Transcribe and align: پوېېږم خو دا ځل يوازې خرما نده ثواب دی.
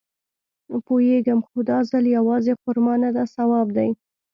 پوېېږم 0.85 1.39
خو 1.47 1.57
دا 1.69 1.79
ځل 1.89 2.03
يوازې 2.17 2.53
خرما 2.61 2.93
نده 3.03 3.23
ثواب 3.35 3.67
دی. 3.77 3.89